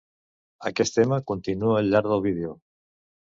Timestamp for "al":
1.81-1.91